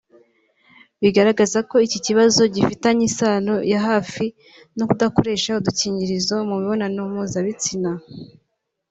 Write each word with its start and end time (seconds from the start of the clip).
bigaragaza 1.01 1.59
ko 1.69 1.75
iki 1.85 1.99
kibazo 2.05 2.41
gifitanye 2.55 3.03
isano 3.09 3.55
ya 3.71 3.79
hafi 3.87 4.25
no 4.77 4.83
kudakoresha 4.89 5.49
udukingirizo 5.59 6.35
mu 6.47 6.55
mibonano 6.61 7.01
mpuzabitsina 7.11 7.91